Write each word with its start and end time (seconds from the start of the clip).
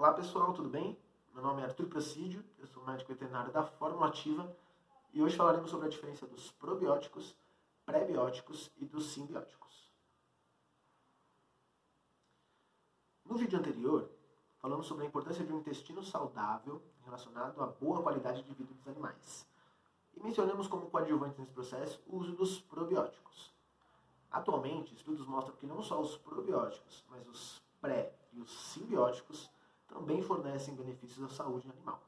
Olá 0.00 0.14
pessoal, 0.14 0.54
tudo 0.54 0.70
bem? 0.70 0.98
Meu 1.34 1.42
nome 1.42 1.60
é 1.60 1.66
Arthur 1.66 1.86
Procídio, 1.86 2.42
eu 2.58 2.66
sou 2.66 2.82
médico 2.86 3.12
veterinário 3.12 3.52
da 3.52 3.62
Fórmula 3.62 4.08
Ativa 4.08 4.50
e 5.12 5.22
hoje 5.22 5.36
falaremos 5.36 5.68
sobre 5.70 5.88
a 5.88 5.90
diferença 5.90 6.26
dos 6.26 6.50
probióticos, 6.52 7.36
pré-bióticos 7.84 8.70
e 8.78 8.86
dos 8.86 9.12
simbióticos. 9.12 9.92
No 13.26 13.36
vídeo 13.36 13.58
anterior, 13.58 14.10
falamos 14.56 14.86
sobre 14.86 15.04
a 15.04 15.06
importância 15.06 15.44
de 15.44 15.52
um 15.52 15.58
intestino 15.58 16.02
saudável 16.02 16.80
relacionado 17.04 17.62
à 17.62 17.66
boa 17.66 18.02
qualidade 18.02 18.42
de 18.42 18.54
vida 18.54 18.72
dos 18.72 18.88
animais. 18.88 19.46
E 20.16 20.22
mencionamos 20.22 20.66
como 20.66 20.88
coadjuvante 20.88 21.38
nesse 21.38 21.52
processo 21.52 22.00
o 22.06 22.16
uso 22.16 22.32
dos 22.32 22.58
probióticos. 22.58 23.52
Atualmente, 24.30 24.94
estudos 24.94 25.26
mostram 25.26 25.54
que 25.56 25.66
não 25.66 25.82
só 25.82 26.00
os 26.00 26.16
probióticos, 26.16 27.04
mas 27.10 27.28
os 27.28 27.60
pré 27.82 28.14
e 28.32 28.40
os 28.40 28.50
simbióticos 28.50 29.50
também 29.90 30.22
fornecem 30.22 30.74
benefícios 30.74 31.22
à 31.24 31.28
saúde 31.28 31.68
animal. 31.68 32.00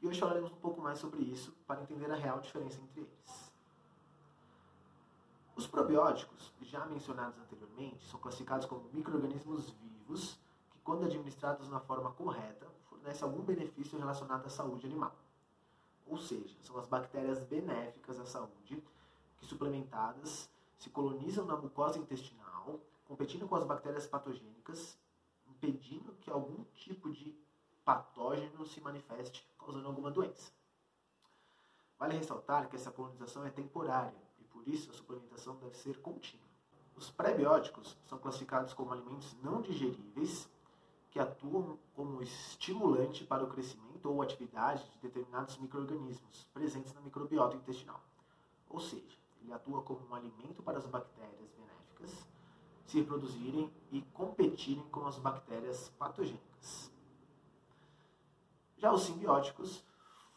E 0.00 0.06
hoje 0.06 0.18
falaremos 0.18 0.50
um 0.50 0.56
pouco 0.56 0.80
mais 0.80 0.98
sobre 0.98 1.22
isso 1.22 1.52
para 1.66 1.80
entender 1.80 2.10
a 2.10 2.16
real 2.16 2.40
diferença 2.40 2.80
entre 2.80 3.02
eles. 3.02 3.52
Os 5.54 5.66
probióticos, 5.66 6.52
já 6.60 6.84
mencionados 6.86 7.38
anteriormente, 7.38 8.04
são 8.06 8.18
classificados 8.18 8.66
como 8.66 8.88
microrganismos 8.92 9.70
vivos 9.70 10.38
que, 10.70 10.78
quando 10.80 11.04
administrados 11.04 11.68
na 11.68 11.78
forma 11.78 12.10
correta, 12.12 12.66
fornecem 12.88 13.22
algum 13.22 13.42
benefício 13.42 13.98
relacionado 13.98 14.46
à 14.46 14.48
saúde 14.48 14.86
animal. 14.86 15.14
Ou 16.06 16.18
seja, 16.18 16.56
são 16.62 16.76
as 16.78 16.88
bactérias 16.88 17.44
benéficas 17.44 18.18
à 18.18 18.26
saúde 18.26 18.82
que, 19.38 19.46
suplementadas, 19.46 20.50
se 20.76 20.90
colonizam 20.90 21.44
na 21.44 21.56
mucosa 21.56 21.98
intestinal, 21.98 22.80
competindo 23.04 23.46
com 23.46 23.54
as 23.54 23.64
bactérias 23.64 24.06
patogênicas 24.06 24.98
impedindo 25.62 26.12
que 26.20 26.28
algum 26.28 26.64
tipo 26.74 27.08
de 27.08 27.36
patógeno 28.62 28.66
se 28.66 28.80
manifeste, 28.80 29.46
causando 29.58 29.88
alguma 29.88 30.10
doença. 30.10 30.52
Vale 31.98 32.16
ressaltar 32.16 32.68
que 32.68 32.76
essa 32.76 32.90
colonização 32.90 33.44
é 33.44 33.50
temporária 33.50 34.14
e 34.40 34.44
por 34.44 34.66
isso 34.68 34.90
a 34.90 34.94
suplementação 34.94 35.56
deve 35.56 35.76
ser 35.76 36.00
contínua. 36.00 36.46
Os 36.96 37.10
pré-bióticos 37.10 37.96
são 38.06 38.18
classificados 38.18 38.72
como 38.72 38.92
alimentos 38.92 39.34
não 39.42 39.60
digeríveis 39.60 40.48
que 41.10 41.18
atuam 41.18 41.78
como 41.94 42.22
estimulante 42.22 43.24
para 43.24 43.44
o 43.44 43.48
crescimento 43.48 44.10
ou 44.10 44.22
atividade 44.22 44.88
de 44.90 44.98
determinados 45.00 45.58
micro-organismos 45.58 46.48
presentes 46.54 46.94
na 46.94 47.00
microbiota 47.00 47.56
intestinal. 47.56 48.00
Ou 48.68 48.80
seja, 48.80 49.18
ele 49.40 49.52
atua 49.52 49.82
como 49.82 50.06
um 50.08 50.14
alimento 50.14 50.62
para 50.62 50.78
as 50.78 50.86
bactérias 50.86 51.50
benéficas 51.50 52.26
se 52.86 52.98
reproduzirem 52.98 53.70
e 53.90 54.02
competirem 54.12 54.84
com 54.88 55.06
as 55.06 55.18
bactérias 55.18 55.90
patogênicas. 55.98 56.81
Já 58.82 58.92
os 58.92 59.04
simbióticos 59.04 59.80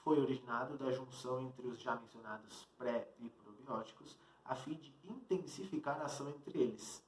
foi 0.03 0.19
originado 0.19 0.77
da 0.77 0.91
junção 0.91 1.41
entre 1.41 1.65
os 1.67 1.81
já 1.81 1.95
mencionados 1.95 2.67
pré 2.77 3.11
e 3.17 3.27
probióticos 3.27 4.19
a 4.45 4.53
fim 4.53 4.75
de 4.75 4.93
intensificar 5.03 5.99
a 5.99 6.05
ação 6.05 6.29
entre 6.29 6.61
eles. 6.61 7.03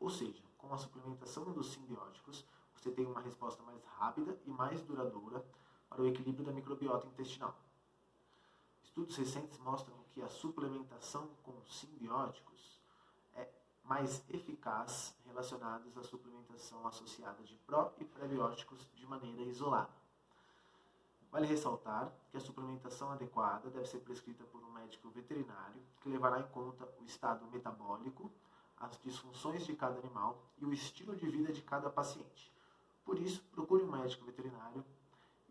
Ou 0.00 0.08
seja, 0.08 0.42
com 0.56 0.72
a 0.72 0.78
suplementação 0.78 1.44
dos 1.52 1.72
simbióticos, 1.72 2.46
você 2.74 2.90
tem 2.90 3.04
uma 3.04 3.20
resposta 3.20 3.62
mais 3.64 3.84
rápida 3.84 4.34
e 4.46 4.50
mais 4.50 4.80
duradoura 4.80 5.44
para 5.90 6.00
o 6.00 6.06
equilíbrio 6.06 6.46
da 6.46 6.52
microbiota 6.52 7.06
intestinal. 7.06 7.54
Estudos 8.82 9.14
recentes 9.18 9.58
mostram 9.58 9.94
que 10.14 10.22
a 10.22 10.28
suplementação 10.30 11.28
com 11.42 11.52
simbióticos 11.66 12.80
mais 13.84 14.24
eficaz 14.30 15.14
relacionados 15.26 15.98
à 15.98 16.02
suplementação 16.02 16.86
associada 16.86 17.42
de 17.42 17.56
pró 17.56 17.92
e 17.98 18.06
prebióticos 18.06 18.88
de 18.94 19.06
maneira 19.06 19.42
isolada. 19.42 20.01
Vale 21.32 21.46
ressaltar 21.46 22.12
que 22.30 22.36
a 22.36 22.40
suplementação 22.40 23.10
adequada 23.10 23.70
deve 23.70 23.86
ser 23.86 24.00
prescrita 24.00 24.44
por 24.44 24.62
um 24.62 24.70
médico 24.72 25.08
veterinário 25.08 25.80
que 26.02 26.10
levará 26.10 26.38
em 26.38 26.46
conta 26.48 26.86
o 27.00 27.04
estado 27.04 27.46
metabólico, 27.50 28.30
as 28.76 29.00
disfunções 29.00 29.64
de 29.64 29.74
cada 29.74 29.98
animal 29.98 30.44
e 30.58 30.66
o 30.66 30.72
estilo 30.74 31.16
de 31.16 31.26
vida 31.26 31.50
de 31.50 31.62
cada 31.62 31.88
paciente. 31.88 32.52
Por 33.02 33.18
isso, 33.18 33.42
procure 33.50 33.82
um 33.82 33.90
médico 33.90 34.26
veterinário 34.26 34.84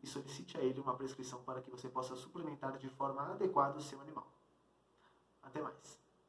e 0.04 0.08
solicite 0.08 0.56
a 0.56 0.62
ele 0.62 0.80
uma 0.80 0.96
prescrição 0.96 1.42
para 1.44 1.64
que 1.64 1.72
você 1.72 1.90
possa 1.90 2.16
suplementar 2.16 2.78
de 2.78 2.88
forma 2.88 3.32
adequada 3.32 3.80
o 3.80 3.82
seu 3.82 4.00
animal. 4.02 4.28
Até 5.42 5.62
mais! 5.62 6.00